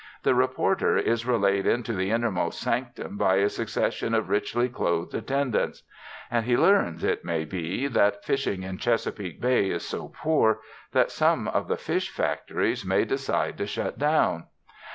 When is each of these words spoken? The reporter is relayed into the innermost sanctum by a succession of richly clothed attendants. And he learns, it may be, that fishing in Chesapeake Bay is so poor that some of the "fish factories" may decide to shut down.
The 0.23 0.33
reporter 0.33 0.97
is 0.97 1.27
relayed 1.27 1.67
into 1.67 1.93
the 1.93 2.09
innermost 2.09 2.59
sanctum 2.59 3.19
by 3.19 3.35
a 3.35 3.49
succession 3.49 4.15
of 4.15 4.29
richly 4.29 4.67
clothed 4.67 5.13
attendants. 5.13 5.83
And 6.31 6.43
he 6.47 6.57
learns, 6.57 7.03
it 7.03 7.23
may 7.23 7.45
be, 7.45 7.85
that 7.85 8.25
fishing 8.25 8.63
in 8.63 8.79
Chesapeake 8.79 9.39
Bay 9.39 9.69
is 9.69 9.85
so 9.85 10.07
poor 10.07 10.61
that 10.91 11.11
some 11.11 11.47
of 11.47 11.67
the 11.67 11.77
"fish 11.77 12.09
factories" 12.09 12.83
may 12.83 13.05
decide 13.05 13.59
to 13.59 13.67
shut 13.67 13.99
down. 13.99 14.45